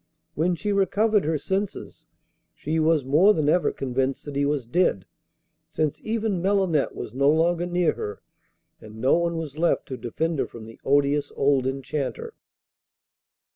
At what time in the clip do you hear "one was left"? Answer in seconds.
9.15-9.85